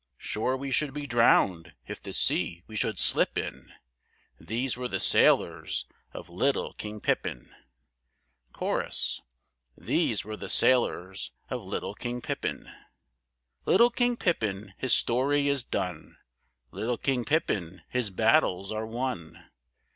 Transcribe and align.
"Sure 0.17 0.57
we 0.57 0.71
should 0.71 0.95
be 0.95 1.05
drowned 1.05 1.73
if 1.85 2.01
the 2.01 2.11
sea 2.11 2.63
we 2.65 2.75
should 2.75 2.97
slip 2.97 3.37
in!" 3.37 3.71
These 4.39 4.75
were 4.75 4.87
the 4.87 4.99
sailors 4.99 5.85
of 6.11 6.27
little 6.27 6.73
King 6.73 6.99
Pippin. 6.99 7.53
Cho.—These 8.57 10.25
were 10.25 10.35
the 10.37 10.49
sailors 10.49 11.33
of 11.51 11.61
little 11.61 11.93
King 11.93 12.19
Pippin. 12.19 12.67
Little 13.67 13.91
King 13.91 14.17
Pippin, 14.17 14.73
his 14.79 14.93
story 14.95 15.47
is 15.47 15.63
done; 15.63 16.17
Little 16.71 16.97
King 16.97 17.23
Pippin, 17.23 17.83
his 17.87 18.09
battles 18.09 18.71
are 18.71 18.87
won. 18.87 19.51